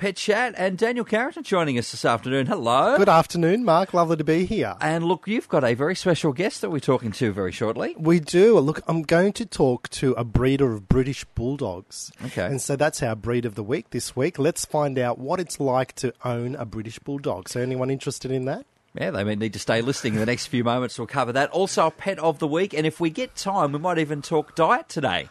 [0.00, 2.46] Pet Chat, and Daniel Carrington joining us this afternoon.
[2.46, 2.96] Hello.
[2.96, 3.92] Good afternoon, Mark.
[3.92, 4.74] Lovely to be here.
[4.80, 7.94] And look, you've got a very special guest that we're talking to very shortly.
[7.98, 8.58] We do.
[8.60, 12.12] Look, I'm going to talk to a breeder of British Bulldogs.
[12.24, 12.46] Okay.
[12.46, 14.38] And so that's our breed of the week this week.
[14.38, 17.50] Let's find out what it's like to own a British Bulldog.
[17.50, 18.64] So, anyone interested in that?
[18.94, 20.98] Yeah, they may need to stay listening in the next few moments.
[20.98, 21.50] We'll cover that.
[21.50, 24.54] Also, a pet of the week, and if we get time, we might even talk
[24.54, 25.28] diet today.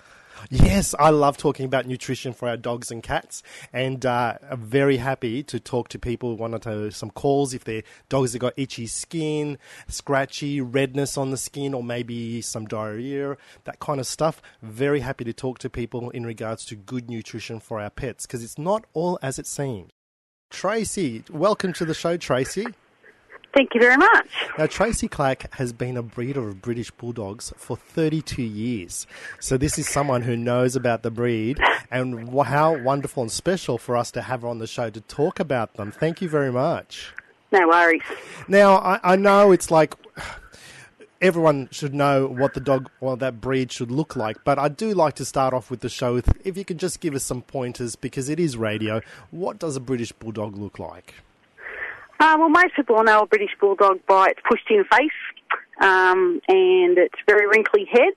[0.50, 3.44] Yes, I love talking about nutrition for our dogs and cats,
[3.74, 7.64] and uh, I'm very happy to talk to people who want to some calls if
[7.66, 9.58] their dogs have got itchy skin,
[9.88, 14.42] scratchy, redness on the skin, or maybe some diarrhea, that kind of stuff.
[14.62, 18.44] Very happy to talk to people in regards to good nutrition for our pets because
[18.44, 19.92] it's not all as it seems.
[20.50, 22.66] Tracy, welcome to the show, Tracy.
[23.54, 24.28] Thank you very much.
[24.58, 29.08] Now, Tracy Clack has been a breeder of British Bulldogs for 32 years.
[29.40, 33.98] So, this is someone who knows about the breed and how wonderful and special for
[33.98, 35.92] us to have her on the show to talk about them.
[35.92, 37.12] Thank you very much.
[37.52, 38.04] No worries.
[38.48, 39.96] Now, I, I know it's like
[41.22, 44.94] everyone should know what the dog well, that breed should look like, but I do
[44.94, 47.42] like to start off with the show with if you could just give us some
[47.42, 49.02] pointers because it is radio.
[49.32, 51.16] What does a British Bulldog look like?
[52.20, 55.12] Uh, well, most people know a British Bulldog by its pushed-in face
[55.82, 58.14] um, and its very wrinkly head.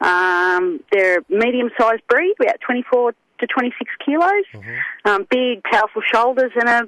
[0.00, 4.64] Um, they're a medium-sized breed, about 24 to 26 kilos.
[5.04, 6.82] Um, big, powerful shoulders and a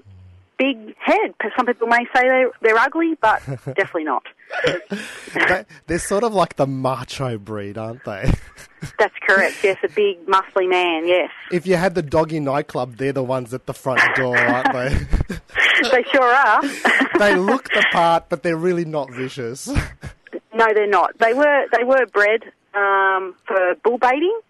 [0.59, 1.35] big head.
[1.57, 4.23] Some people may say they're, they're ugly, but definitely not.
[5.35, 8.31] They- They're sort of like the macho breed, aren't they?
[8.99, 9.57] That's correct.
[9.63, 11.07] Yes, a big, muscly man.
[11.07, 14.73] Yes, If you had the doggy nightclub, they're the ones at the front door, aren't
[14.73, 15.37] they?
[15.93, 16.63] they sure are.
[17.19, 19.69] they look the part, but they're really not vicious.
[20.53, 21.19] No, they're not.
[21.19, 22.43] They were they were bred
[22.75, 24.41] um, for bull baiting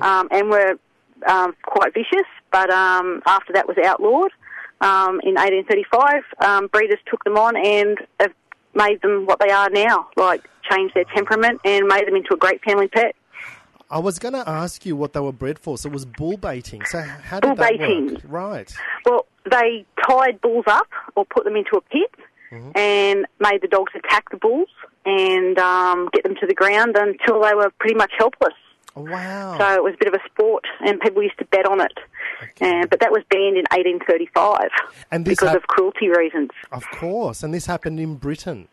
[0.00, 0.78] um, and were
[1.26, 2.26] um, quite vicious.
[2.52, 4.30] But um, after that was outlawed
[4.80, 8.32] um, in 1835, um, breeders took them on and have
[8.74, 10.06] made them what they are now.
[10.16, 13.16] Like changed their temperament and made them into a great family pet.
[13.90, 15.78] I was going to ask you what they were bred for.
[15.78, 16.84] So it was bull baiting.
[16.84, 18.14] So how did Bull that baiting.
[18.14, 18.22] work?
[18.24, 18.74] Right.
[19.04, 22.14] Well, they tied bulls up or put them into a pit
[22.74, 24.68] and made the dogs attack the bulls
[25.04, 28.54] and um, get them to the ground until they were pretty much helpless.
[28.94, 29.58] Wow.
[29.58, 31.92] So it was a bit of a sport, and people used to bet on it.
[32.62, 34.68] Uh, but that was banned in 1835
[35.10, 36.50] And this because hap- of cruelty reasons.
[36.72, 37.42] of course.
[37.42, 38.68] And this happened in Britain.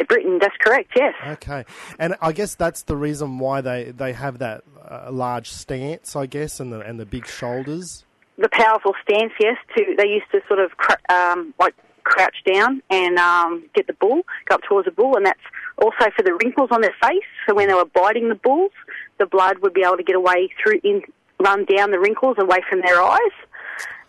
[0.00, 1.14] In Britain, that's correct, yes.
[1.24, 1.64] Okay.
[2.00, 6.26] And I guess that's the reason why they, they have that uh, large stance, I
[6.26, 8.04] guess, and the, and the big shoulders.
[8.36, 9.56] The powerful stance, yes.
[9.76, 13.92] To they used to sort of cr- um, like crouch down and um, get the
[13.94, 15.40] bull, go up towards the bull, and that's
[15.78, 17.22] also for the wrinkles on their face.
[17.46, 18.72] So when they were biting the bulls,
[19.18, 21.02] the blood would be able to get away through, in,
[21.40, 23.18] run down the wrinkles away from their eyes.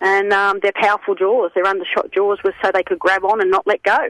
[0.01, 3.49] And um, their powerful jaws, their undershot jaws, was so they could grab on and
[3.49, 4.09] not let go.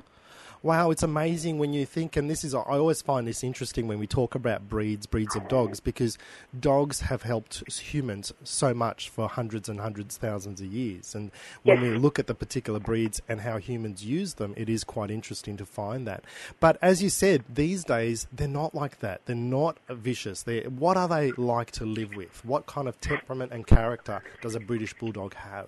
[0.66, 4.00] Wow, it's amazing when you think, and this is, I always find this interesting when
[4.00, 6.18] we talk about breeds, breeds of dogs, because
[6.60, 11.14] dogs have helped humans so much for hundreds and hundreds, thousands of years.
[11.14, 11.30] And
[11.62, 11.92] when Yes.
[11.92, 15.56] we look at the particular breeds and how humans use them, it is quite interesting
[15.58, 16.24] to find that.
[16.60, 19.24] But as you said, these days, they're not like that.
[19.28, 20.42] They're not vicious.
[20.42, 22.44] They're, what are they like to live with?
[22.44, 25.68] What kind of temperament and character does a British Bulldog have?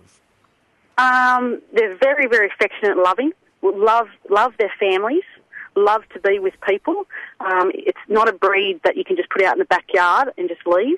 [0.97, 3.31] Um, they're very, very affectionate and loving.
[3.75, 5.23] Love, love their families.
[5.75, 7.05] Love to be with people.
[7.39, 10.49] Um, it's not a breed that you can just put out in the backyard and
[10.49, 10.97] just leave.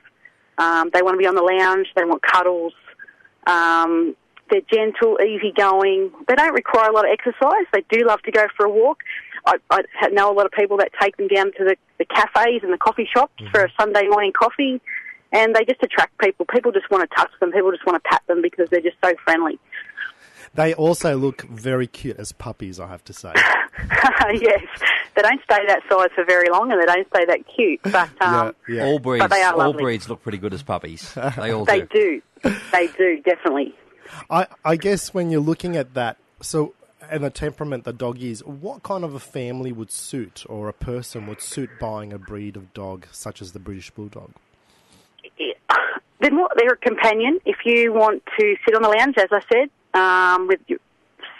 [0.57, 1.87] Um, they want to be on the lounge.
[1.95, 2.73] They want cuddles.
[3.45, 4.15] Um,
[4.49, 6.11] they're gentle, easygoing.
[6.27, 7.65] They don't require a lot of exercise.
[7.71, 8.99] They do love to go for a walk.
[9.45, 12.61] I, I know a lot of people that take them down to the, the cafes
[12.63, 14.81] and the coffee shops for a Sunday morning coffee,
[15.31, 16.45] and they just attract people.
[16.45, 17.51] People just want to touch them.
[17.51, 19.59] People just want to pat them because they're just so friendly.
[20.53, 23.33] They also look very cute as puppies, I have to say.
[24.33, 24.63] yes,
[25.15, 27.81] they don't stay that size for very long, and they don't stay that cute.
[27.83, 28.85] But um, yeah, yeah.
[28.85, 29.83] All breeds, they are all lovely.
[29.83, 31.15] breeds look pretty good as puppies.
[31.37, 32.21] They all they do.
[32.43, 33.75] do, they do definitely.
[34.29, 36.73] I, I guess when you're looking at that, so
[37.09, 40.73] and the temperament the dog is, what kind of a family would suit or a
[40.73, 44.31] person would suit buying a breed of dog such as the British Bulldog?
[46.19, 47.39] They're, more, they're a companion.
[47.45, 50.59] If you want to sit on the lounge, as I said, um, with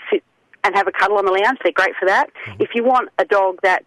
[0.09, 0.23] sit
[0.63, 2.29] and have a cuddle on the lounge, they're great for that.
[2.59, 3.85] If you want a dog that's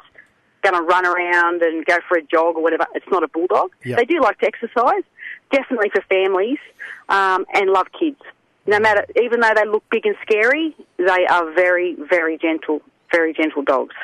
[0.63, 3.73] going to run around and go for a jog or whatever, it's not a bulldog.
[3.85, 3.97] Yeah.
[3.97, 5.03] They do like to exercise,
[5.51, 6.59] definitely for families,
[7.09, 8.21] um, and love kids.
[8.67, 12.81] No matter, even though they look big and scary, they are very, very gentle,
[13.11, 13.97] very gentle dogs.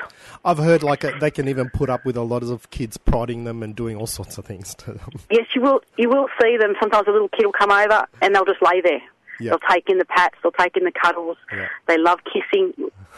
[0.44, 3.44] I've heard like a, they can even put up with a lot of kids prodding
[3.44, 5.12] them and doing all sorts of things to them.
[5.30, 5.80] Yes, you will.
[5.96, 6.74] You will see them.
[6.80, 9.00] Sometimes a little kid will come over and they'll just lay there.
[9.40, 9.50] Yeah.
[9.50, 11.36] They'll take in the pats, they'll take in the cuddles.
[11.52, 11.68] Yeah.
[11.86, 12.72] They love kissing.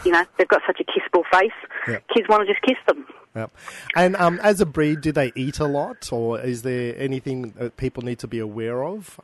[0.05, 1.52] You know, they've got such a kissable face.
[1.88, 1.99] Yeah.
[2.14, 3.06] Kids want to just kiss them.
[3.34, 3.50] Yep.
[3.94, 7.76] And um, as a breed, do they eat a lot, or is there anything that
[7.76, 9.20] people need to be aware of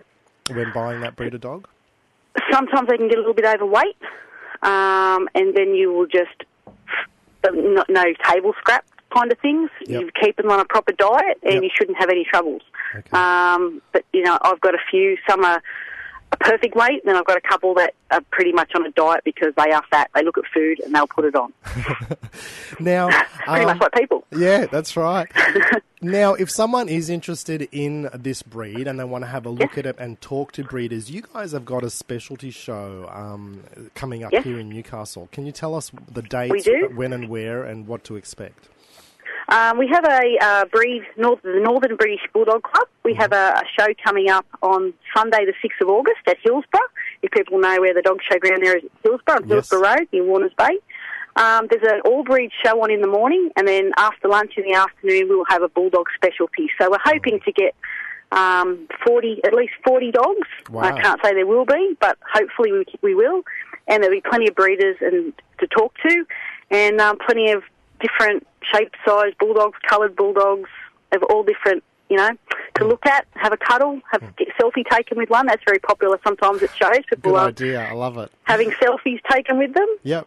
[0.51, 1.69] when buying that breed of dog?
[2.53, 3.97] Sometimes they can get a little bit overweight,
[4.63, 6.45] um, and then you will just
[7.53, 8.85] no, no table scrap
[9.17, 9.71] kind of things.
[9.87, 10.01] Yep.
[10.01, 11.63] You keep them on a proper diet, and Yep.
[11.63, 12.63] you shouldn't have any troubles.
[12.95, 13.11] Okay.
[13.17, 15.17] Um, but you know, I've got a few.
[15.29, 15.63] Some are
[16.41, 18.91] a perfect weight, and then I've got a couple that are pretty much on a
[18.93, 20.11] diet because they are fat.
[20.15, 21.53] They look at food and they'll put it on.
[22.79, 23.09] Now,
[23.47, 24.25] Pretty um, much like people.
[24.33, 25.31] yeah, that's right.
[26.03, 29.79] now, if someone is interested in this breed and they want to have a look
[29.79, 33.63] at it and talk to breeders, you guys have got a specialty show um,
[33.95, 34.45] coming up Yes.
[34.45, 35.29] here in Newcastle.
[35.33, 38.69] Can you tell us the dates, when and where, and what to expect?
[39.49, 42.89] Um, we have a uh, breed, North, the Northern British Bulldog Club.
[43.05, 46.81] We have a, a show coming up on Sunday, the 6th of August at Hillsborough.
[47.23, 49.51] If people know where the dog show ground there is at Hillsborough, on Yes.
[49.71, 50.79] Hillsborough Road near Warners Bay.
[51.37, 54.65] Um, there's an all breed show on in the morning, and then after lunch in
[54.65, 56.69] the afternoon, we will have a Bulldog specialty.
[56.81, 57.75] So we're hoping to get
[58.33, 60.49] um, 40, at least 40 dogs.
[60.71, 60.83] Wow.
[60.83, 63.43] I can't say there will be, but hopefully we, we will.
[63.87, 66.25] And there'll be plenty of breeders and to talk to,
[66.71, 67.63] and um, plenty of
[68.01, 70.69] different shape, size bulldogs, coloured bulldogs
[71.13, 72.31] of all different, you know,
[72.75, 72.91] to Hmm.
[72.91, 74.27] look at, have a cuddle, have a
[74.61, 75.47] selfie taken with one.
[75.47, 76.99] That's very popular sometimes at shows.
[77.09, 77.89] People Good idea.
[77.89, 78.31] I love it.
[78.45, 79.89] having selfies taken with them.
[80.03, 80.27] Yep.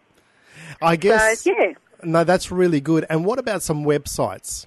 [0.81, 1.41] I guess.
[1.41, 1.73] So yeah.
[2.03, 3.05] No, that's really good.
[3.09, 4.65] And what about some websites?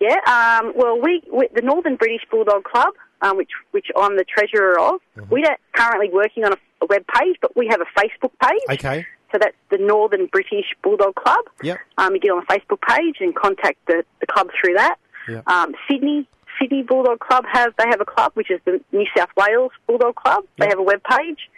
[0.00, 4.24] Yeah, um, well, we, we the Northern British Bulldog Club, um, which which I'm the
[4.24, 5.00] treasurer of.
[5.16, 5.30] Mm-hmm.
[5.30, 8.78] We're currently working on a, a web page, but we have a Facebook page.
[8.80, 9.06] Okay.
[9.32, 11.44] So that's the Northern British Bulldog Club.
[11.62, 11.78] Yep.
[11.98, 14.96] Um, you get on the Facebook page and contact the, the club through that.
[15.28, 15.48] Yep.
[15.48, 16.26] Um, Sydney
[16.60, 20.14] Sydney Bulldog Club have they have a club which is the New South Wales Bulldog
[20.16, 20.44] Club.
[20.58, 20.72] They Yep.
[20.72, 21.48] have a web page,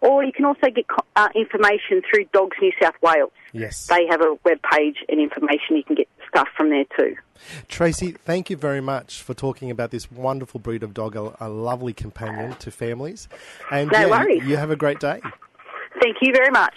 [0.00, 3.32] or you can also get co- uh, information through Dogs New South Wales.
[3.52, 3.86] Yes.
[3.88, 5.76] They have a web page and information.
[5.76, 7.16] You can get stuff from there too.
[7.68, 11.48] Tracy, thank you very much for talking about this wonderful breed of dog, a, a
[11.48, 13.28] lovely companion to families.
[13.70, 14.44] And No yeah, you- worries.
[14.44, 15.20] you have a great day.
[16.00, 16.74] Thank you very much.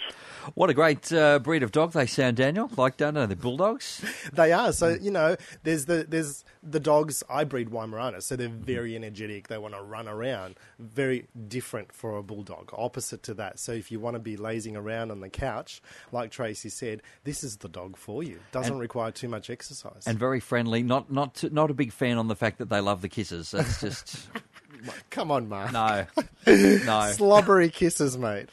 [0.54, 2.70] What a great uh, breed of dog they sound, Daniel.
[2.76, 4.04] Like, don't know, the bulldogs.
[4.32, 4.72] They are.
[4.72, 9.48] So, you know, there's the there's the dogs I breed Weimaraner, so they're very energetic.
[9.48, 10.56] They want to run around.
[10.78, 12.70] Very different for a bulldog.
[12.76, 13.58] Opposite to that.
[13.58, 15.82] So if you want to be lazing around on the couch,
[16.12, 18.40] like Tracy said, this is the dog for you.
[18.52, 20.04] Doesn't And- require too much exercise.
[20.06, 20.82] And very friendly.
[20.82, 23.50] Not not t- not a big fan on the fact that they love the kisses.
[23.50, 24.28] That's just
[25.10, 25.72] Come on, Mark.
[25.72, 26.06] no,
[26.46, 27.12] no.
[27.12, 28.48] Slobbery kisses, mate.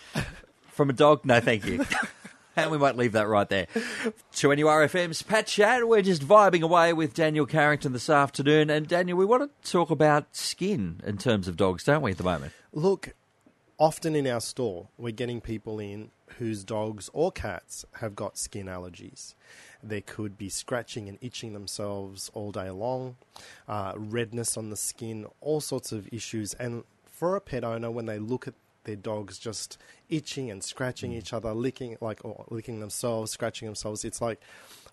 [0.78, 1.84] From a dog, no, thank you.
[2.56, 3.66] and we might leave that right there.
[3.74, 8.70] To NURFM's Pet Chat, we're just vibing away with Daniel Carrington this afternoon.
[8.70, 12.18] And Daniel, we want to talk about skin in terms of dogs, don't we, at
[12.18, 12.54] the moment?
[12.72, 13.16] Look,
[13.80, 18.68] often in our store, we're getting people in whose dogs or cats have got skin
[18.68, 19.34] allergies.
[19.82, 23.16] They could be scratching and itching themselves all day long,
[23.68, 26.54] uh, redness on the skin, all sorts of issues.
[26.54, 28.54] And for a pet owner, when they look at
[28.88, 29.78] their dogs just
[30.10, 34.42] itching and scratching each other, licking like or licking themselves, scratching themselves, it's like,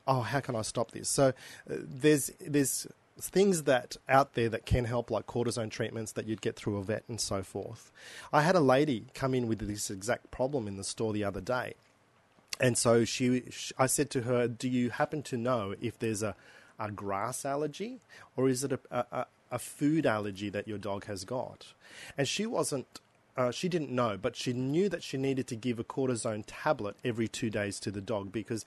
[0.07, 1.09] oh, how can I stop this?
[1.09, 1.33] So uh,
[1.69, 2.87] there's there's
[3.21, 6.83] things that out there that can help, like cortisone treatments that you'd get through a
[6.83, 7.93] vet and so forth.
[8.33, 11.41] I had a lady come in with this exact problem in the store the other
[11.41, 11.75] day,
[12.61, 16.23] and so she, sh I said to her, "Do you happen to know if there's
[16.23, 16.35] a,
[16.79, 18.01] a grass allergy,
[18.37, 21.73] or is it a, a, a food allergy that your dog has got?"
[22.19, 23.01] And she wasn't.
[23.37, 26.97] Uh, she didn't know, but she knew that she needed to give a cortisone tablet
[27.05, 28.65] every two days to the dog because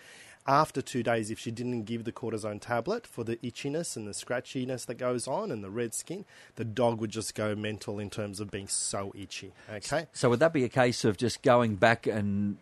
[0.47, 4.11] after two days, if she didn't give the cortisone tablet for the itchiness and the
[4.11, 8.09] scratchiness that goes on and the red skin, the dog would just go mental in
[8.09, 9.51] terms of being so itchy.
[9.69, 10.07] Okay.
[10.13, 12.57] So would that be a case of just going back and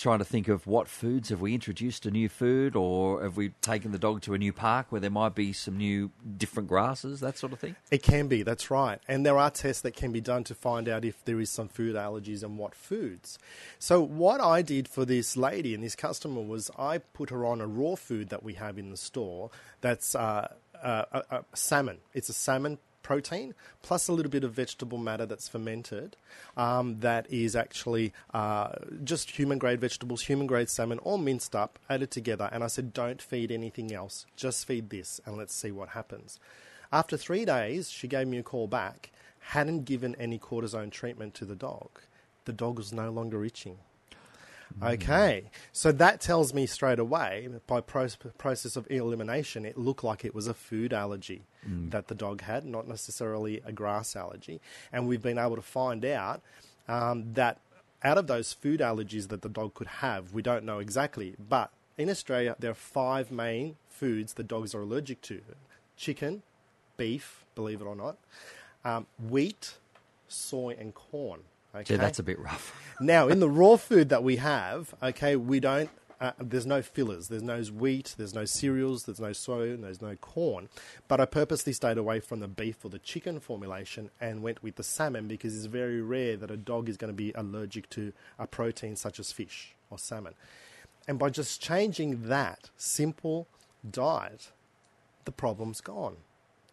[0.00, 3.50] trying to think of what foods have we introduced a new food, or have we
[3.60, 7.20] taken the dog to a new park where there might be some new different grasses,
[7.20, 7.76] that sort of thing?
[7.90, 9.00] It can be, that's right.
[9.08, 11.68] And there are tests that can be done to find out if there is some
[11.68, 13.38] food allergies and what foods.
[13.78, 17.60] So, what I did for this lady and this customer was I put her on
[17.60, 19.50] a raw food that we have in the store
[19.80, 21.98] that's uh, uh, uh, uh, salmon.
[22.12, 26.16] It's a salmon protein plus a little bit of vegetable matter that's fermented
[26.56, 28.70] um, that is actually uh,
[29.04, 32.48] just human grade vegetables, human grade salmon, all minced up, added together.
[32.50, 36.40] And I said, don't feed anything else, just feed this and let's see what happens.
[36.92, 41.44] After three days, she gave me a call back, hadn't given any cortisone treatment to
[41.44, 42.00] the dog.
[42.44, 43.78] The dog was no longer itching.
[44.82, 50.24] Okay, so that tells me straight away by pro- process of elimination, it looked like
[50.24, 51.42] it was a food allergy
[51.90, 54.60] that the dog had, not necessarily a grass allergy.
[54.92, 56.42] And we've been able to find out
[56.88, 57.58] um, that
[58.04, 61.70] out of those food allergies that the dog could have, we don't know exactly, but
[61.98, 65.40] in Australia, there are five main foods that dogs are allergic to
[65.96, 66.42] chicken,
[66.96, 68.16] beef, believe it or not,
[68.84, 69.74] um, wheat,
[70.28, 71.40] soy, and corn.
[71.76, 71.94] Okay?
[71.94, 72.74] Gee, that's a bit rough.
[72.98, 75.90] Now, in the raw food that we have, okay, we don't.
[76.18, 77.28] Uh, there's no fillers.
[77.28, 78.14] There's no wheat.
[78.16, 79.02] There's no cereals.
[79.02, 79.76] There's no soy.
[79.76, 80.70] There's no corn.
[81.06, 84.76] But I purposely stayed away from the beef or the chicken formulation and went with
[84.76, 88.14] the salmon because it's very rare that a dog is going to be allergic to
[88.38, 90.32] a protein such as fish or salmon.
[91.06, 93.46] And by just changing that simple
[93.88, 94.52] diet,
[95.26, 96.16] the problem's gone.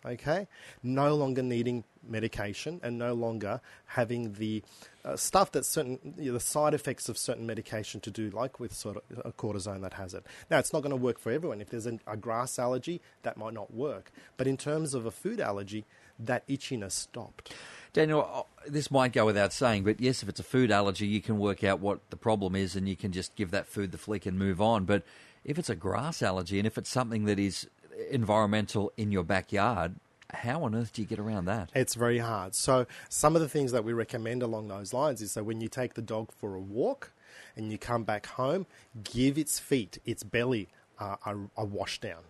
[0.05, 0.47] Okay?
[0.81, 4.63] No longer needing medication and no longer having the
[5.05, 8.59] uh, stuff that certain, you know, the side effects of certain medication to do, like
[8.59, 10.25] with sort of a cortisone that has it.
[10.49, 11.61] Now, it's not going to work for everyone.
[11.61, 14.11] If there's an, a grass allergy, that might not work.
[14.37, 15.85] But in terms of a food allergy,
[16.19, 17.53] that itchiness stopped.
[17.93, 21.21] Daniel, uh, this might go without saying, but yes, if it's a food allergy, you
[21.21, 23.97] can work out what the problem is and you can just give that food the
[23.97, 24.85] flick and move on.
[24.85, 25.03] But
[25.43, 27.67] if it's a grass allergy and if it's something that is
[28.09, 29.95] environmental in your backyard,
[30.33, 31.69] how on earth do you get around that?
[31.75, 32.55] It's very hard.
[32.55, 35.67] So, some of the things that we recommend along those lines is that when you
[35.67, 37.11] take the dog for a walk
[37.55, 38.65] and you come back home,
[39.03, 40.69] give its feet, its belly,
[40.99, 42.23] uh, a, a wash down.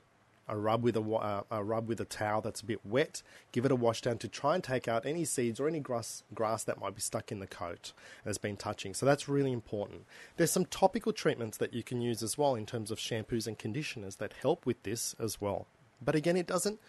[0.48, 3.24] A rub with a, uh, a rub with a towel that's a bit wet.
[3.54, 6.24] Give it a wash down to try and take out any seeds or any grass
[6.34, 8.94] grass that might be stuck in the coat and has been touching.
[8.94, 10.06] So that's really important.
[10.36, 13.58] There's some topical treatments that you can use as well in terms of shampoos and
[13.58, 15.68] conditioners that help with this as well.
[16.04, 16.80] But again, it doesn't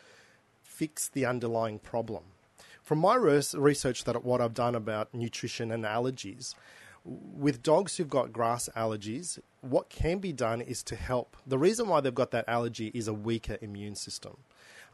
[0.62, 2.24] fix the underlying problem.
[2.82, 6.54] From my research that what I've done about nutrition and allergies,
[7.04, 11.36] with dogs who've got grass allergies, what can be done is to help.
[11.46, 14.36] The reason why they've got that allergy is a weaker immune system.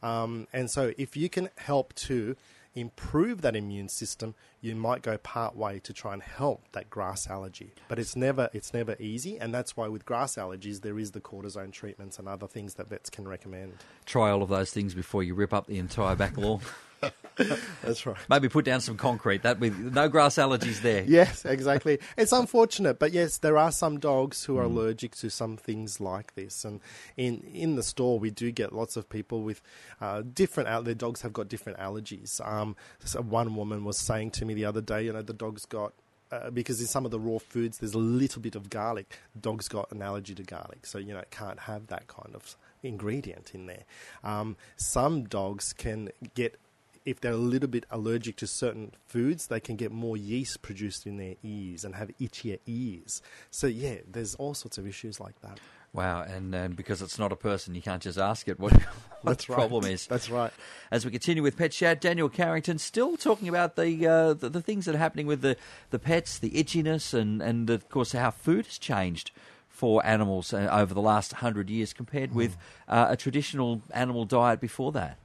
[0.01, 2.35] Um, and so, if you can help to
[2.73, 7.27] improve that immune system, you might go part way to try and help that grass
[7.27, 7.73] allergy.
[7.87, 11.21] But it's never it's never easy, and that's why with grass allergies there is the
[11.21, 13.73] cortisone treatments and other things that vets can recommend.
[14.05, 16.61] Try all of those things before you rip up the entire back lawn.
[17.83, 18.17] That's right.
[18.29, 19.43] Maybe put down some concrete.
[19.43, 21.03] That with no grass allergies there.
[21.07, 21.99] Yes, exactly.
[22.17, 26.35] it's unfortunate, but yes, there are some dogs who are allergic to some things like
[26.35, 26.65] this.
[26.65, 26.81] And
[27.17, 29.61] in in the store, we do get lots of people with
[29.99, 30.69] uh, different.
[30.69, 32.45] Al- their dogs have got different allergies.
[32.45, 35.65] Um, so one woman was saying to me the other day, you know, the dog's
[35.65, 35.93] got.
[36.31, 39.19] Uh, because in some of the raw foods, there's a little bit of garlic.
[39.37, 42.55] Dog's got an allergy to garlic, so you know it can't have that kind of
[42.83, 43.83] ingredient in there.
[44.23, 46.57] Um, some dogs can get
[47.05, 51.05] if they're a little bit allergic to certain foods, they can get more yeast produced
[51.05, 53.21] in their ears and have itchier ears.
[53.49, 55.59] So, yeah, there's all sorts of issues like that.
[55.93, 58.71] Wow, and, and because it's not a person, you can't just ask it what,
[59.23, 59.57] what the right.
[59.57, 60.07] problem is.
[60.07, 60.53] That's right.
[60.89, 64.61] As we continue with Pet Chat, Daniel Carrington still talking about the, uh, the the
[64.61, 65.57] things that are happening with the,
[65.89, 69.31] the pets, the itchiness, and, and of course how food has changed
[69.67, 72.55] for animals uh, over the last hundred years compared with
[72.87, 75.17] uh, a traditional animal diet before that.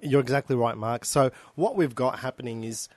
[0.00, 1.04] You're exactly right, Mark.
[1.04, 2.88] So, what we've got happening is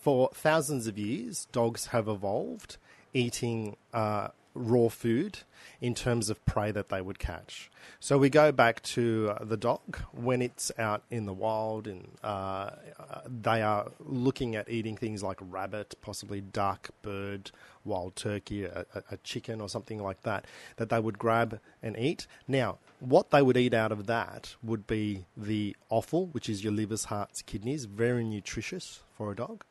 [0.00, 2.76] for thousands of years, dogs have evolved
[3.14, 5.38] eating uh, raw food
[5.80, 7.70] in terms of prey that they would catch.
[8.00, 12.08] So, we go back to uh, the dog when it's out in the wild, and
[12.22, 17.50] uh, uh, they are looking at eating things like rabbit, possibly duck, bird,
[17.84, 20.44] wild turkey, a, a- a chicken, or something like that,
[20.76, 22.26] that they would grab and eat.
[22.46, 26.72] Now, what they would eat out of that would be the offal, which is your
[26.72, 29.64] livers, hearts, kidneys, very nutritious for a dog.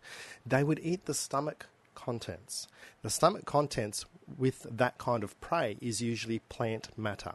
[0.45, 2.67] They would eat the stomach contents.
[3.03, 4.05] The stomach contents
[4.37, 7.33] with that kind of prey is usually plant matter.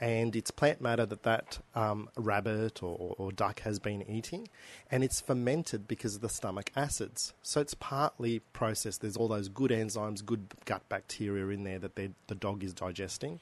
[0.00, 4.48] And it's plant matter that that um, rabbit or, or duck has been eating,
[4.90, 7.32] and it's fermented because of the stomach acids.
[7.42, 9.00] So it's partly processed.
[9.00, 13.40] There's all those good enzymes, good gut bacteria in there that the dog is digesting.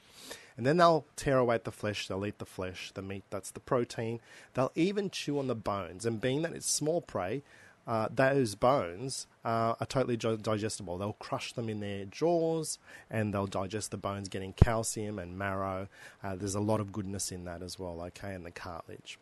[0.55, 3.51] And then they'll tear away at the flesh, they'll eat the flesh, the meat, that's
[3.51, 4.19] the protein.
[4.53, 6.05] They'll even chew on the bones.
[6.05, 7.41] And being that it's small prey,
[7.85, 10.97] uh, those bones uh, are totally digestible.
[10.97, 15.87] They'll crush them in their jaws and they'll digest the bones, getting calcium and marrow.
[16.23, 19.19] Uh, there's a lot of goodness in that as well, okay, and the cartilage.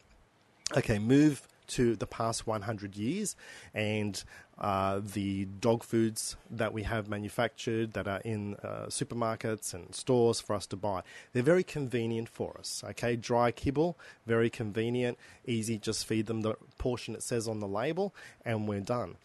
[0.77, 3.35] Okay, move to the past 100 years
[3.73, 4.23] and
[4.59, 10.39] uh, the dog foods that we have manufactured that are in uh, supermarkets and stores
[10.39, 11.01] for us to buy.
[11.33, 12.83] They're very convenient for us.
[12.89, 13.97] Okay, dry kibble,
[14.27, 15.79] very convenient, easy.
[15.79, 18.13] Just feed them the portion it says on the label,
[18.45, 19.15] and we're done.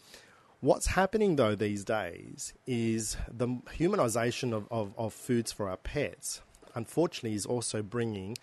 [0.60, 3.46] What's happening though these days is the
[3.78, 6.40] humanization of, of, of foods for our pets,
[6.74, 8.38] unfortunately, is also bringing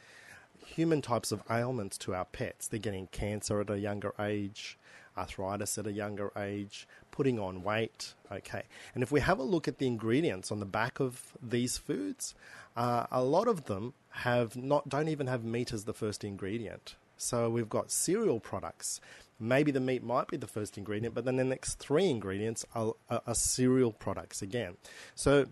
[0.65, 2.67] human types of ailments to our pets.
[2.67, 4.77] They're getting cancer at a younger age.
[5.17, 8.13] arthritis at a younger age, putting on weight.
[8.31, 11.77] Okay, and if we have a look at the ingredients on the back of these
[11.77, 12.33] foods,
[12.75, 16.95] uh, a lot of them have not don't even have meat as the first ingredient.
[17.17, 18.99] So we've got cereal products.
[19.39, 22.93] Maybe the meat might be the first ingredient, but then the next three ingredients are,
[23.09, 24.77] are, are cereal products again.
[25.15, 25.47] So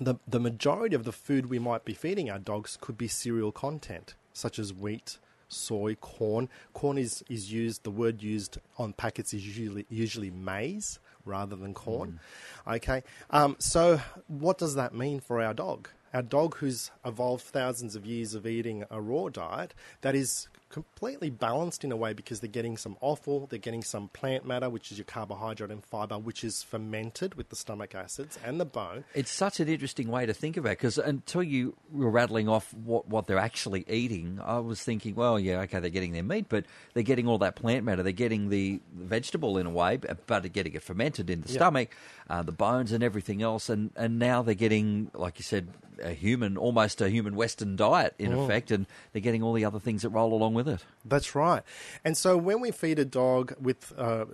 [0.00, 3.52] the, the majority of the food we might be feeding our dogs could be cereal
[3.52, 6.48] content, such as wheat, soy, corn.
[6.72, 11.74] Corn is, is used, the word used on packets is usually, usually maize rather than
[11.74, 12.18] corn.
[12.66, 12.76] Mm.
[12.76, 15.88] Okay, um, so what does that mean for our dog?
[16.14, 19.72] Our dog who's evolved thousands of years of eating a raw diet
[20.02, 24.08] that is completely balanced in a way because they're getting some offal, they're getting some
[24.08, 28.38] plant matter, which is your carbohydrate and fiber, which is fermented with the stomach acids
[28.44, 29.04] and the bone.
[29.14, 33.06] It's such an interesting way to think about because until you were rattling off what,
[33.06, 36.64] what they're actually eating, I was thinking, well, yeah, okay, they're getting their meat, but
[36.94, 40.40] they're getting all that plant matter, they're getting the vegetable in a way, but they're
[40.48, 41.54] getting it fermented in the yeah.
[41.54, 41.94] stomach,
[42.30, 45.68] uh, the bones and everything else, and, and now they're getting, like you said,
[46.02, 48.44] a human, almost a human Western diet in mm.
[48.44, 50.84] effect, and they're getting all the other things that roll along with it.
[51.04, 51.62] That's right.
[52.04, 54.26] And so when we feed a dog with uh,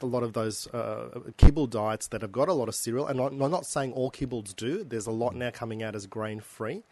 [0.00, 3.20] a lot of those uh, kibble diets that have got a lot of cereal, and
[3.20, 6.82] I'm not saying all kibbles do, there's a lot now coming out as grain free.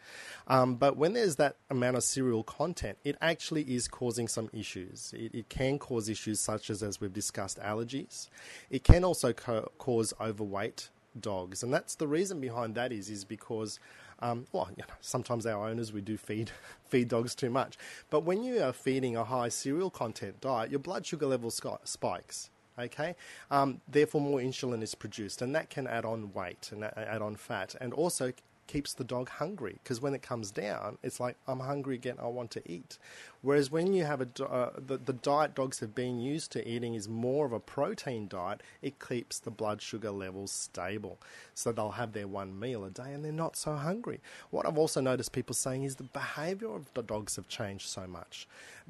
[0.47, 5.15] Um, but when there's that amount of cereal content, it actually is causing some issues.
[5.17, 8.29] It, it can cause issues such as, as we've discussed, allergies.
[8.71, 13.25] It can also co- cause overweight dogs, and that's the reason behind that is is
[13.25, 13.81] because
[14.23, 16.51] um, well, you know, sometimes our owners we do feed
[16.89, 17.77] feed dogs too much,
[18.11, 22.51] but when you are feeding a high cereal content diet, your blood sugar level spikes.
[22.79, 23.15] Okay,
[23.51, 27.37] um, therefore more insulin is produced, and that can add on weight and add on
[27.37, 28.33] fat, and also
[28.71, 32.17] keeps the dog hungry because when it comes down, it's like I'm hungry again.
[32.21, 32.99] I want to eat.
[33.43, 36.95] Whereas when you have a uh, the, the diet dogs have been used to eating
[36.95, 41.19] is more of a protein diet, it keeps the blood sugar levels stable.
[41.55, 44.21] So they'll have their one meal a day and they're not so hungry.
[44.51, 48.07] What I've also noticed people saying is the behavior of the dogs have changed so
[48.07, 48.47] much.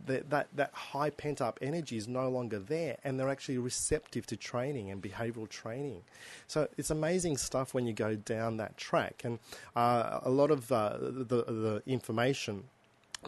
[0.06, 4.26] That, that, that high pent up energy is no longer there and they're actually receptive
[4.26, 6.02] to training and behavioral training.
[6.48, 9.22] So it's amazing stuff when you go down that track.
[9.24, 9.38] And
[9.76, 12.64] uh, a lot of uh, the, the information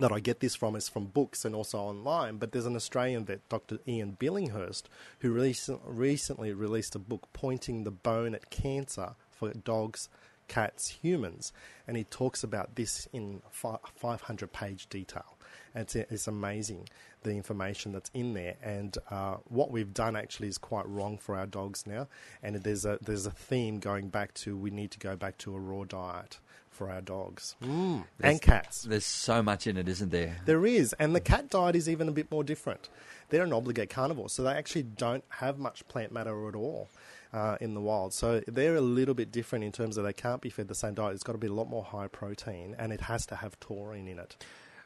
[0.01, 2.39] that I get this from is from books and also online.
[2.39, 3.79] But there's an Australian vet, Dr.
[3.87, 4.85] Ian Billinghurst,
[5.21, 10.09] who recent, recently released a book pointing the bone at cancer for dogs,
[10.49, 11.53] cats, humans,
[11.87, 15.37] and he talks about this in 500 page detail.
[15.75, 16.89] And it's, it's amazing
[17.23, 21.37] the information that's in there, and uh, what we've done actually is quite wrong for
[21.37, 22.09] our dogs now.
[22.43, 25.55] And there's a there's a theme going back to we need to go back to
[25.55, 26.39] a raw diet
[26.73, 28.05] for our dogs mm.
[28.21, 28.83] and cats.
[28.83, 30.39] There's so much in it, isn't there?
[30.47, 32.89] There is, and the cat diet is even a bit more different.
[33.29, 36.89] They're an obligate carnivore, so they actually don't have much plant matter at all.
[37.33, 38.13] Uh, in the wild.
[38.13, 40.93] So they're a little bit different in terms of they can't be fed the same
[40.93, 41.15] diet.
[41.15, 44.07] It's got to be a lot more high protein and it has to have taurine
[44.07, 44.37] in it.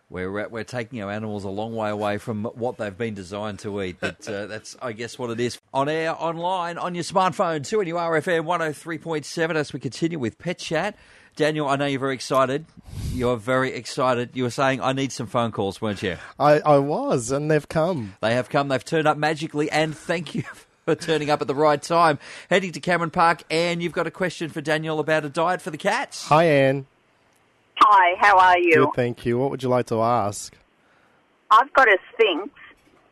[0.09, 3.83] We're, we're taking our animals a long way away from what they've been designed to
[3.83, 5.59] eat, but uh, that's, I guess, what it is.
[5.75, 10.97] On air, online, on your smartphone, 2NURFM 103.7 as we continue with Pet Chat.
[11.37, 12.65] Daniel, I know you're very excited.
[13.13, 14.31] You're very excited.
[14.33, 16.17] You were saying I need some phone calls, weren't you?
[16.41, 18.15] I, I was, and they've come.
[18.23, 18.69] They have come.
[18.69, 20.45] They've turned up magically, and thank you
[20.87, 22.19] for turning up at the right time.
[22.49, 25.71] Heading to Cameron Park, and you've got a question for Daniel about a diet for
[25.71, 26.27] the cats.
[26.29, 26.87] Hi, Anne.
[27.81, 28.87] Hi, how are you?
[28.87, 29.39] Good, thank you.
[29.39, 30.57] What would you like to ask?
[31.51, 32.49] I've got a Sphynx.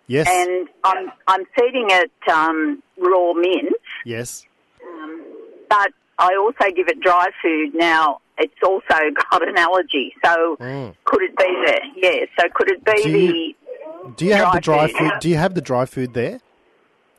[0.06, 0.26] Yes.
[0.28, 3.74] And I'm I'm feeding it um, raw mint.
[4.06, 4.46] Yes.
[4.82, 5.24] Um,
[5.68, 8.20] but I also give it dry food now.
[8.38, 8.82] It's also
[9.30, 10.94] got an allergy, so mm.
[11.04, 11.80] could it be there?
[11.96, 12.26] Yeah.
[12.38, 14.12] So could it be do you, the?
[14.16, 14.98] Do you have the dry food?
[14.98, 15.12] food?
[15.20, 16.40] Do you have the dry food there?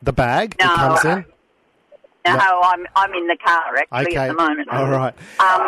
[0.02, 1.26] The bag no, that comes in.
[2.28, 4.18] No, no, I'm I'm in the car actually okay.
[4.18, 4.68] at the moment.
[4.70, 5.14] All right.
[5.40, 5.68] Um,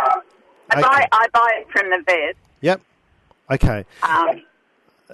[0.69, 0.81] I okay.
[0.81, 2.35] buy I buy it from the vet.
[2.61, 2.81] Yep.
[3.51, 3.85] Okay.
[4.03, 4.41] Um,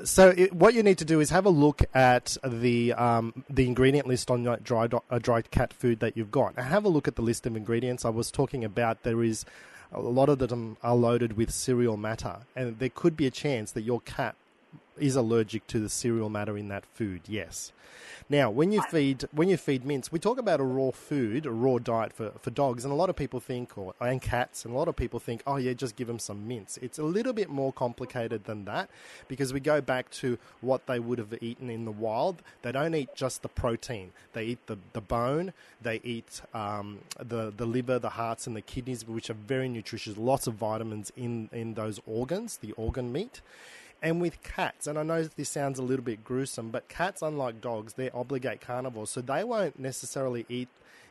[0.03, 3.67] so it, what you need to do is have a look at the um, the
[3.67, 6.89] ingredient list on your dry uh, dry cat food that you've got, and have a
[6.89, 9.03] look at the list of ingredients I was talking about.
[9.03, 9.45] There is
[9.91, 13.71] a lot of them are loaded with cereal matter, and there could be a chance
[13.73, 14.35] that your cat
[14.97, 17.21] is allergic to the cereal matter in that food.
[17.27, 17.71] Yes.
[18.29, 21.51] Now, when you feed when you feed mints, we talk about a raw food, a
[21.51, 24.73] raw diet for, for dogs, and a lot of people think, or and cats, and
[24.73, 26.77] a lot of people think, oh yeah, just give them some mints.
[26.77, 28.89] It's a little bit more complicated than that
[29.27, 32.41] because we go back to what they would have eaten in the wild.
[32.61, 37.53] They don't eat just the protein; they eat the, the bone, they eat um, the
[37.55, 40.17] the liver, the hearts, and the kidneys, which are very nutritious.
[40.17, 43.41] Lots of vitamins in in those organs, the organ meat
[44.03, 47.61] and with cats, and I know this sounds a little bit gruesome, but cats, unlike
[47.61, 50.67] dogs, they're obligate carnivores, so they won't necessarily eat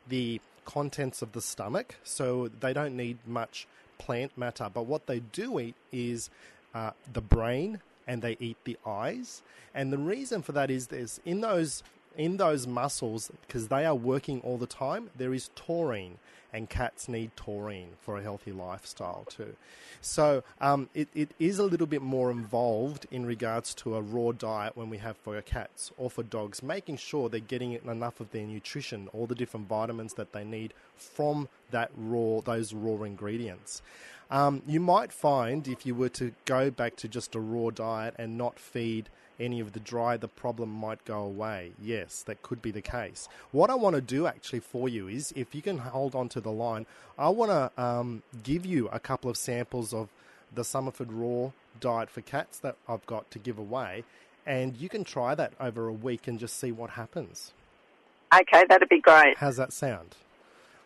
[0.07, 4.69] the contents of the stomach, so they don't need much plant matter.
[4.73, 6.29] But what they do eat is
[6.75, 9.43] uh, the brain, and they eat the eyes.
[9.75, 11.83] And the reason for that is this in those
[12.17, 15.11] in those muscles because they are working all the time.
[15.17, 16.19] There is taurine,
[16.53, 19.57] and cats need taurine for a healthy lifestyle too.
[20.01, 24.33] So um, it, it is a little bit more involved in regards to a raw
[24.33, 28.31] diet when we have for cats or for dogs, making sure they're getting enough of
[28.33, 33.81] their nutrition, all the different vitamins that they need from that raw those raw ingredients.
[34.31, 38.15] Um, you might find if you were to go back to just a raw diet
[38.19, 41.73] and not feed any of the dry, the problem might go away.
[41.83, 43.29] Yes, that could be the case.
[43.51, 46.41] What I want to do actually for you is, if you can hold on to
[46.41, 46.87] the line,
[47.19, 50.09] I want to um, give you a couple of samples of
[50.55, 54.05] the Summerford Raw diet for cats that I've got to give away,
[54.47, 57.53] and you can try that over a week and just see what happens.
[58.35, 59.37] Okay, that'd be great.
[59.39, 60.17] How's that sound?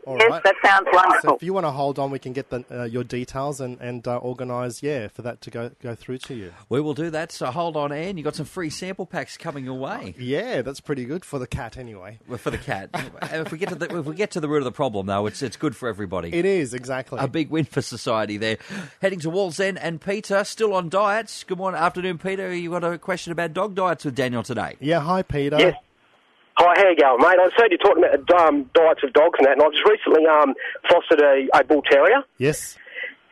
[0.07, 0.43] All yes, right.
[0.45, 1.31] that sounds wonderful.
[1.31, 3.81] So if you want to hold on, we can get the, uh, your details and,
[3.81, 6.53] and uh, organise, yeah, for that to go, go through to you.
[6.69, 7.33] We will do that.
[7.33, 8.17] So hold on, Anne.
[8.17, 10.15] You've got some free sample packs coming your way.
[10.17, 12.21] Yeah, that's pretty good for the cat anyway.
[12.29, 12.91] Well, For the cat.
[13.23, 15.27] if we get to the if we get to the root of the problem, though,
[15.27, 16.33] it's it's good for everybody.
[16.33, 17.19] It is, exactly.
[17.21, 18.59] a big win for society there.
[19.03, 21.43] Heading to Wallsend and Peter, still on diets.
[21.43, 22.55] Good morning, afternoon, Peter.
[22.55, 24.77] You got a question about dog diets with Daniel today?
[24.81, 25.59] yeah, hi, Peter.
[25.59, 25.75] Yes.
[26.59, 27.37] Hi, how you going, mate?
[27.39, 30.25] I heard you talking about um, diets of dogs and that, and I've just recently
[30.27, 30.55] um,
[30.89, 32.79] fostered a, a bull terrier, Yes.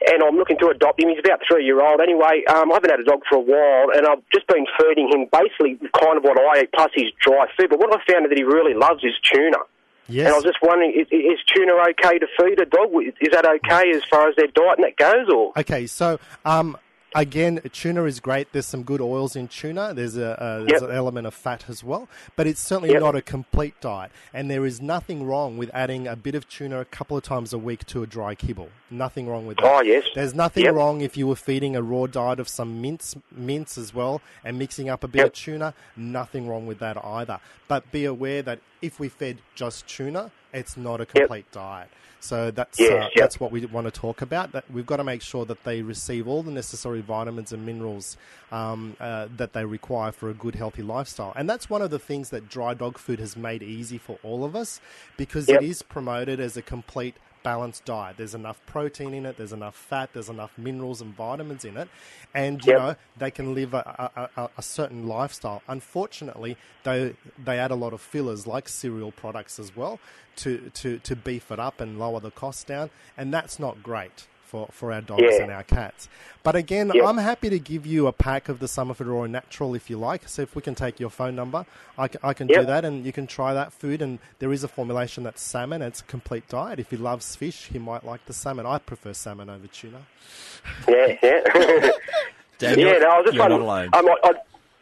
[0.06, 1.08] and I'm looking to adopt him.
[1.08, 2.00] He's about three year old.
[2.00, 5.08] Anyway, um, I haven't had a dog for a while, and I've just been feeding
[5.08, 7.70] him basically kind of what I eat plus his dry food.
[7.70, 9.58] But what I found that he really loves is tuna.
[10.06, 10.26] Yes.
[10.26, 12.90] And I was just wondering, is, is tuna okay to feed a dog?
[13.22, 15.52] Is that okay as far as their diet and that goes, or?
[15.56, 16.76] Okay, so um,
[17.14, 18.52] again, tuna is great.
[18.52, 19.94] There's some good oils in tuna.
[19.94, 20.90] There's a, there's Yep.
[20.90, 23.00] an element of fat as well, but it's certainly Yep.
[23.00, 24.10] not a complete diet.
[24.32, 27.52] And there is nothing wrong with adding a bit of tuna a couple of times
[27.52, 28.68] a week to a dry kibble.
[28.90, 29.66] Nothing wrong with that.
[29.66, 30.04] Oh, yes.
[30.14, 30.74] There's nothing Yep.
[30.74, 34.58] wrong if you were feeding a raw diet of some mince, mince as well, and
[34.58, 35.74] mixing up a bit of tuna.
[35.96, 37.40] Nothing wrong with that either.
[37.68, 41.88] But be aware that if we fed just tuna, it's not a complete diet.
[42.20, 43.10] So that's Yes, uh, yep.
[43.16, 44.52] that's what we want to talk about.
[44.52, 48.16] That we've got to make sure that they receive all the necessary vitamins and minerals
[48.50, 51.34] um, uh, that they require for a good, healthy lifestyle.
[51.36, 54.42] And that's one of the things that dry dog food has made easy for all
[54.44, 54.80] of us
[55.18, 55.62] because Yep.
[55.62, 58.16] it is promoted as a complete balanced diet.
[58.18, 61.88] There's enough protein in it, there's enough fat, there's enough minerals and vitamins in it,
[62.34, 62.74] and you Yep.
[62.74, 65.62] know they can live a, a, a, a certain lifestyle.
[65.68, 70.00] Unfortunately, they they add a lot of fillers like cereal products as well
[70.38, 74.26] to to to beef it up and lower the cost down, and that's not great.
[74.46, 75.42] For, for our dogs Yeah.
[75.42, 76.08] and our cats.
[76.44, 77.04] But again, Yep.
[77.04, 80.28] I'm happy to give you a pack of the Summerford Raw Natural if you like.
[80.28, 81.66] So if we can take your phone number,
[81.98, 84.00] I can, I can do that and you can try that food.
[84.02, 85.82] And there is a formulation that's salmon.
[85.82, 86.78] It's a complete diet.
[86.78, 88.66] If he loves fish, he might like the salmon.
[88.66, 90.02] I prefer salmon over tuna.
[90.86, 91.90] Yeah, yeah.
[92.58, 93.62] Daniel, yeah, no, I was just you're not wondering.
[93.62, 93.90] alone.
[93.94, 94.32] Um, I, I,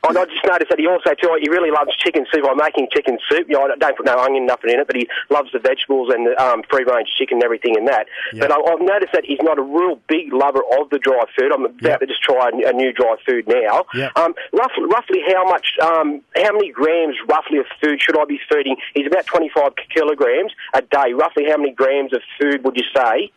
[0.09, 1.31] and I just noticed that he also too.
[1.41, 2.45] He really loves chicken soup.
[2.49, 3.47] I'm making chicken soup.
[3.49, 6.11] You know, I don't put no onion, nothing in it, but he loves the vegetables
[6.12, 8.07] and the um, free range chicken and everything in that.
[8.33, 8.47] Yeah.
[8.47, 11.53] But I, I've noticed that he's not a real big lover of the dry food.
[11.53, 11.97] I'm about Yeah.
[11.99, 13.85] to just try a, a new dry food now.
[13.95, 14.11] Yeah.
[14.17, 18.41] Um, roughly, roughly how much, um, how many grams roughly of food should I be
[18.51, 18.77] feeding?
[18.95, 21.12] He's about 25 kilograms a day.
[21.15, 23.31] Roughly how many grams of food would you say?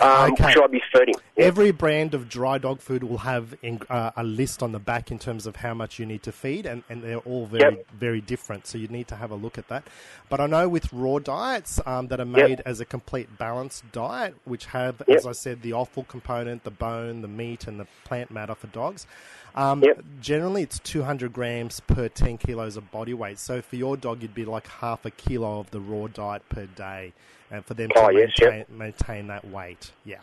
[0.00, 0.52] Um, Okay.
[0.52, 1.14] Should I be feeding?
[1.36, 1.44] Yeah.
[1.46, 5.10] Every brand of dry dog food will have in, uh, a list on the back
[5.10, 7.86] in terms of how much you need to feed, and, and they're all very, Yep.
[7.92, 8.66] very different.
[8.66, 9.84] So you need to have a look at that.
[10.28, 14.34] But I know with raw diets um, that are made as a complete balanced diet,
[14.44, 15.18] which have, Yep.
[15.18, 18.66] as I said, the offal component, the bone, the meat, and the plant matter for
[18.68, 19.06] dogs.
[19.54, 20.02] Um, Yep.
[20.20, 23.38] Generally, it's 200 grams per 10 kilos of body weight.
[23.38, 26.66] So for your dog, you'd be like half a kilo of the raw diet per
[26.66, 27.12] day,
[27.50, 28.50] and for them to Oh, yes, yep.
[28.68, 29.92] maintain, maintain that weight.
[30.04, 30.16] Yeah.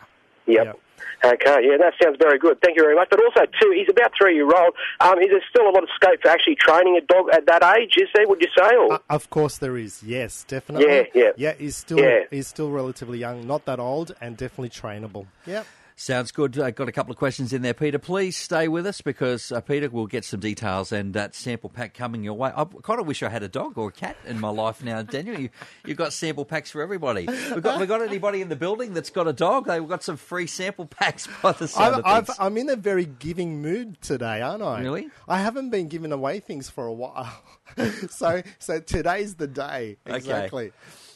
[0.46, 0.64] Yep.
[0.66, 0.78] Yep.
[1.24, 2.60] Okay, yeah, that sounds very good.
[2.60, 3.08] Thank you very much.
[3.10, 4.74] But also, too, he's about three year old.
[5.00, 7.62] Um, is there still a lot of scope for actually training a dog at that
[7.76, 7.94] age?
[7.96, 8.26] Is there?
[8.28, 8.74] Would you say?
[8.76, 10.02] Or Uh, of course, there is.
[10.02, 10.88] Yes, definitely.
[10.92, 11.30] Yeah, yeah.
[11.36, 11.54] yeah.
[11.58, 12.24] He's still Yeah.
[12.30, 15.26] he's still relatively young, not that old, and definitely trainable.
[15.46, 15.64] Yep.
[16.02, 16.58] Sounds good.
[16.58, 17.96] I got a couple of questions in there, Peter.
[17.96, 21.94] Please stay with us because uh, Peter will get some details and that sample pack
[21.94, 22.50] coming your way.
[22.56, 25.02] I kind of wish I had a dog or a cat in my life now,
[25.02, 25.38] Daniel.
[25.38, 25.50] You
[25.86, 27.28] you've got sample packs for everybody.
[27.54, 29.66] We got we got anybody in the building that's got a dog?
[29.66, 33.62] They've got some free sample packs by the sound I've, I'm in a very giving
[33.62, 34.80] mood today, aren't I?
[34.80, 35.08] Really?
[35.28, 37.32] I haven't been giving away things for a while,
[38.10, 39.98] so so today's the day.
[40.08, 40.72] Okay.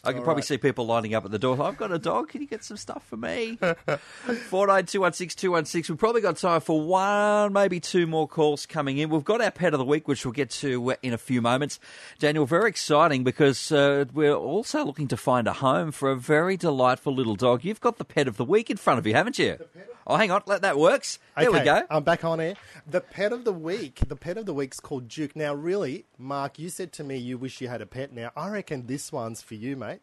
[0.06, 0.10] Exactly.
[0.10, 0.46] I can All probably right.
[0.46, 1.60] see people lining up at the door.
[1.62, 2.28] I've got a dog.
[2.28, 3.58] Can you get some stuff for me?
[4.48, 5.88] Four nine two one six two one six.
[5.88, 9.10] We've probably got time for one, maybe two more calls coming in.
[9.10, 11.42] We've got our pet of the week, which we'll get to uh, in a few
[11.42, 11.78] moments.
[12.18, 16.56] Daniel, very exciting because uh, we're also looking to find a home for a very
[16.56, 17.64] delightful little dog.
[17.64, 19.58] You've got the pet of the week in front of you, haven't you?
[20.08, 21.18] Oh, hang on, let that works.
[21.36, 21.82] There we go.
[21.90, 22.54] I'm back on air.
[22.86, 24.00] The pet of the week.
[24.06, 25.34] The pet of the week's called Duke.
[25.34, 28.12] Now, really, Mark, you said to me you wish you had a pet.
[28.12, 29.95] Now, I reckon this one's for you, mate.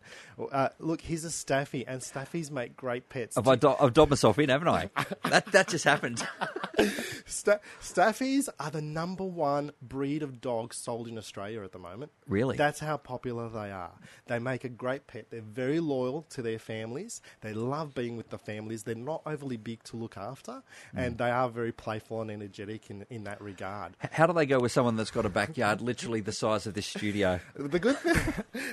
[0.52, 3.36] Uh, look, he's a staffy, and staffies make great pets.
[3.36, 4.90] Have I do- I've dobbed myself in, haven't I?
[5.30, 6.26] that that just happened.
[7.26, 12.12] Sta- staffies are the number one breed of dogs sold in Australia at the moment.
[12.28, 12.58] Really?
[12.58, 13.94] That's how popular they are.
[14.28, 15.28] They make a great pet.
[15.30, 17.22] They're very loyal to their families.
[17.42, 18.84] They love being with the families.
[18.84, 20.62] They're not overly big to look after,
[20.96, 21.06] Mm.
[21.06, 23.94] and they are very playful and energetic in, in that regard.
[24.12, 26.86] How do they go with someone that's got a backyard literally the size of this
[26.88, 27.40] studio?
[27.74, 27.98] The good,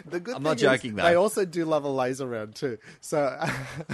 [0.06, 0.35] the good.
[0.35, 1.02] I'm not joking, though.
[1.11, 2.79] They also do love a laser round too.
[3.01, 3.38] So,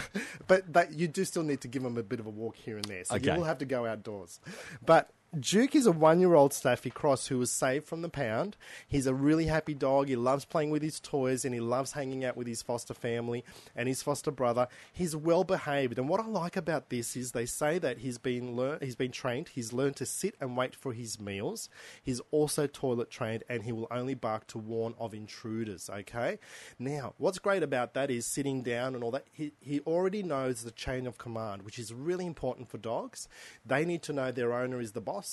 [0.47, 2.77] but that you do still need to give them a bit of a walk here
[2.77, 3.05] and there.
[3.05, 4.41] So you will have to go outdoors.
[4.85, 8.57] But Duke is a one-year-old Staffy Cross who was saved from the pound.
[8.89, 10.09] He's a really happy dog.
[10.09, 13.45] He loves playing with his toys and he loves hanging out with his foster family
[13.75, 14.67] and his foster brother.
[14.95, 18.57] He's well behaved, and what I like about this is they say that he's been
[18.57, 19.49] learn- he's been trained.
[19.49, 21.69] He's learned to sit and wait for his meals.
[22.03, 25.91] He's also toilet trained, and he will only bark to warn of intruders.
[25.91, 26.39] Okay.
[26.79, 29.27] Now, what's great about that is sitting down and all that.
[29.33, 33.29] He he already knows the chain of command, which is really important for dogs.
[33.67, 35.26] They need to know their owner is the boss,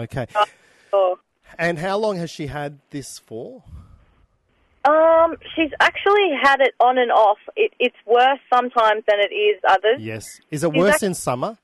[0.00, 0.26] Okay.
[0.92, 1.18] Oh.
[1.58, 3.62] And how long has she had this for?
[4.84, 7.38] Um, she's actually had it on and off.
[7.56, 10.00] It, it's worse sometimes than it is others.
[10.00, 10.40] Yes.
[10.50, 11.58] Is it Is worse in summer?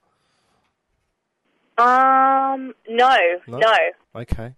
[1.77, 3.17] Um, no,
[3.49, 3.59] No?
[3.59, 3.77] no.
[4.17, 4.55] Okay.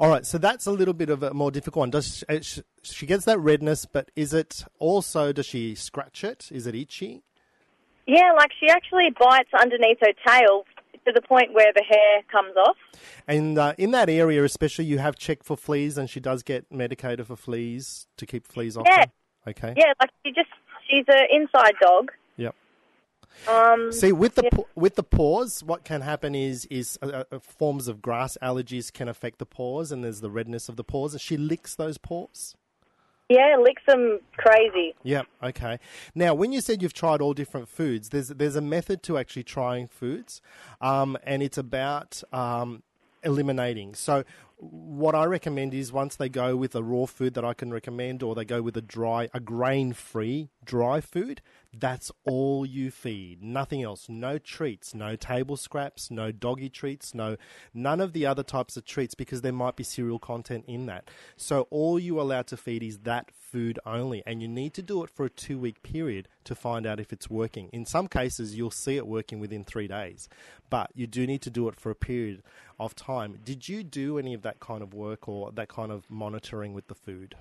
[0.00, 0.24] All right.
[0.26, 1.90] So that's a little bit of a more difficult one.
[1.90, 6.48] Does she, she gets that redness, but is it also does she scratch it?
[6.50, 7.22] Is it itchy?
[8.06, 10.64] Yeah, like she actually bites underneath her tail
[11.06, 12.76] to the point where the hair comes off.
[13.26, 16.70] And uh, in that area, especially, you have checked for fleas, and she does get
[16.70, 18.86] medicated for fleas to keep fleas off.
[18.88, 19.04] Yeah.
[19.44, 19.50] her?
[19.50, 19.74] Okay.
[19.76, 20.48] Yeah, like she just,
[20.88, 22.10] she's an inside dog.
[23.48, 24.64] Um, See, with the Yeah.
[24.74, 29.08] with the paws, what can happen is is uh, uh, forms of grass allergies can
[29.08, 31.12] affect the paws, and there's the redness of the paws.
[31.12, 32.56] And she licks those paws.
[33.30, 34.94] yeah, licks them crazy.
[35.02, 35.22] Yeah.
[35.42, 35.78] Okay.
[36.14, 39.44] Now, when you said you've tried all different foods, there's there's a method to actually
[39.44, 40.40] trying foods,
[40.80, 42.82] um, and it's about um,
[43.22, 43.94] eliminating.
[43.94, 44.24] So,
[44.70, 48.22] what I recommend is once they go with a raw food that I can recommend,
[48.22, 53.42] or they go with a dry, a grain-free dry food, that's all you feed.
[53.42, 54.08] Nothing else.
[54.08, 54.94] No treats.
[54.94, 56.10] No table scraps.
[56.10, 57.14] No doggy treats.
[57.14, 57.36] No,
[57.72, 61.10] none of the other types of treats because there might be cereal content in that.
[61.36, 65.04] So all you're allowed to feed is that food only, and you need to do
[65.04, 67.68] it for a two-week period to find out if it's working.
[67.72, 70.28] In some cases, you'll see it working within three days,
[70.70, 72.42] but you do need to do it for a period
[72.78, 73.38] of time.
[73.44, 76.88] Did you do any of that kind of work or that kind of monitoring with
[76.88, 77.36] the food?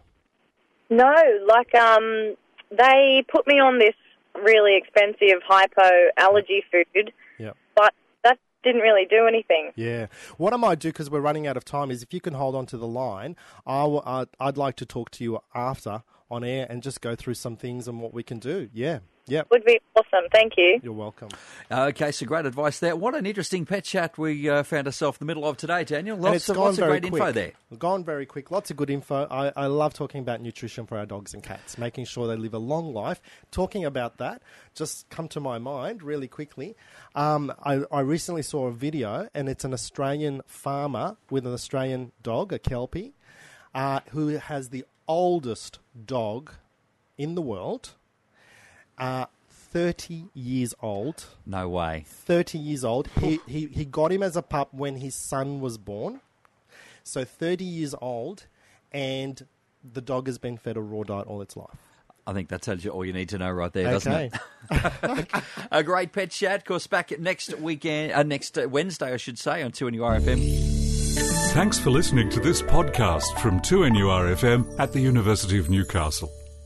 [0.90, 1.14] No,
[1.48, 2.36] like um,
[2.72, 3.96] they put me on this
[4.36, 7.58] really expensive hypoallergy food, Yep.
[7.76, 7.94] but
[8.24, 9.72] that didn't really do anything.
[9.76, 10.08] Yeah.
[10.38, 12.56] What I might do, because we're running out of time, is if you can hold
[12.56, 16.82] on to the line, uh, I'd like to talk to you after on air and
[16.82, 18.70] just go through some things and what we can do.
[18.74, 19.00] Yeah.
[19.28, 19.48] Yep.
[19.52, 20.28] would be awesome.
[20.34, 20.80] Thank you.
[20.84, 21.30] You're welcome.
[21.72, 22.96] Okay, so great advice there.
[22.96, 26.18] What an interesting pet chat we uh, found ourselves in the middle of today, Daniel.
[26.18, 27.14] Lots it's of, gone lots of great quick.
[27.14, 27.52] info there.
[27.80, 28.52] Gone very quick.
[28.52, 29.26] Lots of good info.
[29.32, 32.54] I, I love talking about nutrition for our dogs and cats, making sure they live
[32.54, 33.22] a long life.
[33.50, 34.42] Talking about that,
[34.76, 36.76] just come to my mind really quickly.
[37.16, 42.12] Um, I, I recently saw a video, and it's an Australian farmer with an Australian
[42.22, 43.14] dog, a Kelpie,
[43.74, 46.52] uh, who has the oldest dog
[47.18, 47.92] in the world,
[48.98, 51.26] uh, 30 years old.
[51.46, 52.06] No way.
[52.08, 53.08] 30 years old.
[53.20, 56.22] He, he, he got him as a pup when his son was born.
[57.04, 58.46] So 30 years old,
[58.92, 59.46] and
[59.94, 61.78] the dog has been fed a raw diet all its life.
[62.26, 64.32] I think that tells you all you need to know right there, doesn't Okay.
[64.72, 65.28] it?
[65.72, 66.56] a great pet chat.
[66.62, 71.52] Of course, back next weekend, uh, next uh, Wednesday, I should say, on 2NURFM.
[71.52, 76.32] Thanks for listening to this podcast from 2NURFM at the University of Newcastle.